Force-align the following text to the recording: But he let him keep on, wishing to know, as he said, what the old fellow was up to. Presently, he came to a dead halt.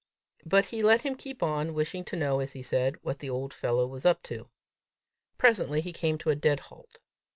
But 0.47 0.65
he 0.65 0.81
let 0.81 1.03
him 1.03 1.13
keep 1.15 1.43
on, 1.43 1.75
wishing 1.75 2.03
to 2.05 2.15
know, 2.15 2.39
as 2.39 2.53
he 2.53 2.63
said, 2.63 2.95
what 3.03 3.19
the 3.19 3.29
old 3.29 3.53
fellow 3.53 3.85
was 3.85 4.03
up 4.03 4.23
to. 4.23 4.49
Presently, 5.37 5.79
he 5.79 5.93
came 5.93 6.17
to 6.17 6.31
a 6.31 6.35
dead 6.35 6.59
halt. 6.61 6.97